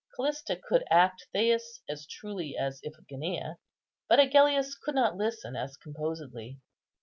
Callista 0.15 0.55
could 0.55 0.83
act 0.89 1.27
Thais 1.31 1.81
as 1.87 2.07
truly 2.07 2.57
as 2.57 2.81
Iphigenia, 2.83 3.57
but 4.09 4.19
Agellius 4.19 4.73
could 4.75 4.95
not 4.95 5.15
listen 5.15 5.55
as 5.55 5.77
composedly. 5.77 6.57